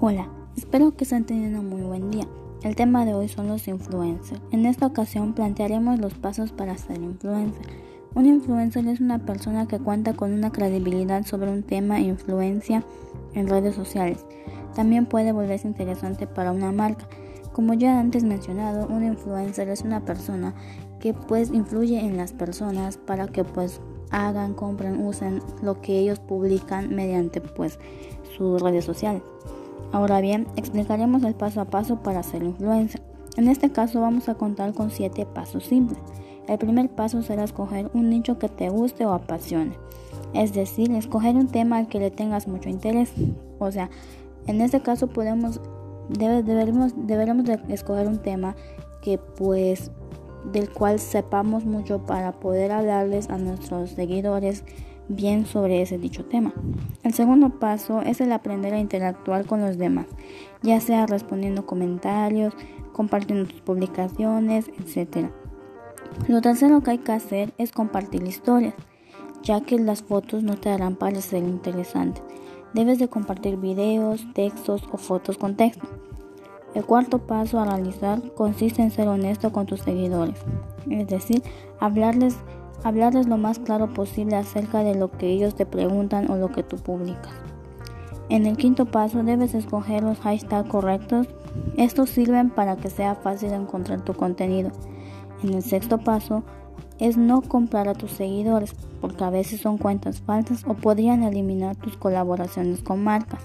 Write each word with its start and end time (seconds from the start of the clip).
Hola, 0.00 0.28
espero 0.56 0.94
que 0.94 1.02
estén 1.02 1.24
teniendo 1.24 1.58
un 1.58 1.70
muy 1.70 1.82
buen 1.82 2.12
día. 2.12 2.28
El 2.62 2.76
tema 2.76 3.04
de 3.04 3.14
hoy 3.14 3.26
son 3.26 3.48
los 3.48 3.66
influencers. 3.66 4.40
En 4.52 4.64
esta 4.64 4.86
ocasión 4.86 5.32
plantearemos 5.32 5.98
los 5.98 6.14
pasos 6.14 6.52
para 6.52 6.78
ser 6.78 7.02
influencer. 7.02 7.66
Un 8.14 8.26
influencer 8.26 8.86
es 8.86 9.00
una 9.00 9.26
persona 9.26 9.66
que 9.66 9.80
cuenta 9.80 10.12
con 10.12 10.32
una 10.32 10.52
credibilidad 10.52 11.26
sobre 11.26 11.50
un 11.50 11.64
tema 11.64 11.98
e 11.98 12.02
influencia 12.02 12.84
en 13.34 13.48
redes 13.48 13.74
sociales. 13.74 14.24
También 14.76 15.04
puede 15.04 15.32
volverse 15.32 15.66
interesante 15.66 16.28
para 16.28 16.52
una 16.52 16.70
marca. 16.70 17.08
Como 17.52 17.74
ya 17.74 17.98
antes 17.98 18.22
mencionado, 18.22 18.86
un 18.86 19.02
influencer 19.02 19.68
es 19.68 19.82
una 19.82 20.04
persona 20.04 20.54
que 21.00 21.12
pues 21.12 21.50
influye 21.50 21.98
en 21.98 22.16
las 22.16 22.32
personas 22.32 22.98
para 22.98 23.26
que 23.26 23.42
pues 23.42 23.80
hagan, 24.10 24.54
compren, 24.54 25.04
usen 25.04 25.42
lo 25.60 25.80
que 25.80 25.98
ellos 25.98 26.20
publican 26.20 26.94
mediante 26.94 27.40
pues 27.40 27.80
sus 28.36 28.62
redes 28.62 28.84
sociales. 28.84 29.22
Ahora 29.92 30.20
bien, 30.20 30.46
explicaremos 30.56 31.22
el 31.22 31.34
paso 31.34 31.60
a 31.60 31.64
paso 31.64 32.02
para 32.02 32.22
ser 32.22 32.42
influencer. 32.42 33.02
En 33.36 33.48
este 33.48 33.70
caso 33.70 34.00
vamos 34.00 34.28
a 34.28 34.34
contar 34.34 34.74
con 34.74 34.90
7 34.90 35.26
pasos 35.26 35.64
simples. 35.64 35.98
El 36.48 36.58
primer 36.58 36.88
paso 36.88 37.22
será 37.22 37.44
escoger 37.44 37.90
un 37.94 38.10
nicho 38.10 38.38
que 38.38 38.48
te 38.48 38.68
guste 38.68 39.06
o 39.06 39.12
apasione. 39.12 39.76
Es 40.34 40.52
decir, 40.52 40.90
escoger 40.92 41.36
un 41.36 41.48
tema 41.48 41.78
al 41.78 41.88
que 41.88 42.00
le 42.00 42.10
tengas 42.10 42.48
mucho 42.48 42.68
interés. 42.68 43.12
O 43.58 43.70
sea, 43.70 43.90
en 44.46 44.60
este 44.60 44.80
caso 44.80 45.08
podemos 45.08 45.60
deberemos, 46.08 46.92
deberemos 46.96 47.44
de 47.44 47.60
escoger 47.68 48.06
un 48.06 48.18
tema 48.18 48.56
que 49.02 49.18
pues 49.18 49.90
del 50.52 50.70
cual 50.70 50.98
sepamos 50.98 51.64
mucho 51.64 52.06
para 52.06 52.32
poder 52.32 52.72
hablarles 52.72 53.28
a 53.28 53.38
nuestros 53.38 53.90
seguidores 53.90 54.64
bien 55.08 55.46
sobre 55.46 55.82
ese 55.82 55.98
dicho 55.98 56.24
tema. 56.24 56.52
El 57.02 57.14
segundo 57.14 57.50
paso 57.50 58.02
es 58.02 58.20
el 58.20 58.32
aprender 58.32 58.74
a 58.74 58.80
interactuar 58.80 59.46
con 59.46 59.60
los 59.60 59.78
demás, 59.78 60.06
ya 60.62 60.80
sea 60.80 61.06
respondiendo 61.06 61.66
comentarios, 61.66 62.54
compartiendo 62.92 63.48
tus 63.48 63.60
publicaciones, 63.60 64.68
etc. 64.68 65.28
Lo 66.26 66.40
tercero 66.40 66.82
que 66.82 66.92
hay 66.92 66.98
que 66.98 67.12
hacer 67.12 67.52
es 67.58 67.72
compartir 67.72 68.22
historias, 68.22 68.74
ya 69.42 69.60
que 69.60 69.78
las 69.78 70.02
fotos 70.02 70.42
no 70.42 70.56
te 70.56 70.70
harán 70.70 70.96
parecer 70.96 71.42
interesantes. 71.42 72.22
Debes 72.74 72.98
de 72.98 73.08
compartir 73.08 73.56
videos, 73.56 74.26
textos 74.34 74.82
o 74.92 74.98
fotos 74.98 75.38
con 75.38 75.56
texto. 75.56 75.86
El 76.74 76.84
cuarto 76.84 77.18
paso 77.26 77.58
a 77.58 77.64
realizar 77.64 78.20
consiste 78.34 78.82
en 78.82 78.90
ser 78.90 79.08
honesto 79.08 79.52
con 79.52 79.64
tus 79.64 79.80
seguidores, 79.80 80.38
es 80.90 81.06
decir, 81.08 81.42
hablarles 81.80 82.36
hablarles 82.84 83.26
lo 83.26 83.36
más 83.36 83.58
claro 83.58 83.92
posible 83.92 84.36
acerca 84.36 84.82
de 84.82 84.94
lo 84.94 85.10
que 85.10 85.28
ellos 85.28 85.54
te 85.54 85.66
preguntan 85.66 86.30
o 86.30 86.36
lo 86.36 86.52
que 86.52 86.62
tú 86.62 86.76
publicas. 86.76 87.32
En 88.28 88.46
el 88.46 88.56
quinto 88.56 88.86
paso 88.86 89.22
debes 89.22 89.54
escoger 89.54 90.02
los 90.02 90.18
hashtags 90.20 90.68
correctos. 90.68 91.28
Estos 91.76 92.10
sirven 92.10 92.50
para 92.50 92.76
que 92.76 92.90
sea 92.90 93.14
fácil 93.14 93.52
encontrar 93.52 94.02
tu 94.02 94.12
contenido. 94.12 94.70
En 95.42 95.54
el 95.54 95.62
sexto 95.62 95.98
paso 95.98 96.42
es 96.98 97.16
no 97.16 97.40
comprar 97.40 97.88
a 97.88 97.94
tus 97.94 98.10
seguidores 98.10 98.74
porque 99.00 99.24
a 99.24 99.30
veces 99.30 99.60
son 99.60 99.78
cuentas 99.78 100.20
falsas 100.20 100.64
o 100.66 100.74
podrían 100.74 101.22
eliminar 101.22 101.76
tus 101.76 101.96
colaboraciones 101.96 102.82
con 102.82 103.02
marcas. 103.02 103.40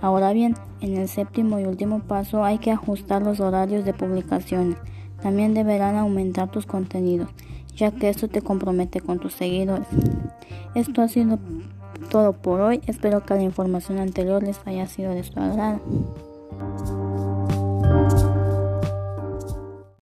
Ahora 0.00 0.32
bien, 0.32 0.54
en 0.80 0.96
el 0.96 1.08
séptimo 1.08 1.58
y 1.58 1.64
último 1.64 2.00
paso 2.00 2.44
hay 2.44 2.58
que 2.58 2.70
ajustar 2.70 3.22
los 3.22 3.40
horarios 3.40 3.84
de 3.84 3.94
publicaciones. 3.94 4.76
También 5.22 5.54
deberán 5.54 5.96
aumentar 5.96 6.50
tus 6.50 6.66
contenidos 6.66 7.30
ya 7.76 7.90
que 7.92 8.08
esto 8.08 8.28
te 8.28 8.42
compromete 8.42 9.00
con 9.00 9.18
tus 9.18 9.34
seguidores. 9.34 9.86
Esto 10.74 11.02
ha 11.02 11.08
sido 11.08 11.38
todo 12.10 12.32
por 12.32 12.60
hoy. 12.60 12.80
Espero 12.86 13.24
que 13.24 13.34
la 13.34 13.42
información 13.42 13.98
anterior 13.98 14.42
les 14.42 14.58
haya 14.66 14.86
sido 14.86 15.14
de 15.14 15.22
su 15.22 15.38
agrado. 15.38 15.80